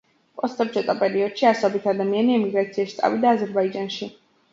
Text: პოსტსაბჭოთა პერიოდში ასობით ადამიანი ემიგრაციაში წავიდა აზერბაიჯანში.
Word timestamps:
პოსტსაბჭოთა 0.39 0.93
პერიოდში 1.01 1.45
ასობით 1.49 1.85
ადამიანი 1.91 2.33
ემიგრაციაში 2.37 2.97
წავიდა 3.03 3.31
აზერბაიჯანში. 3.35 4.09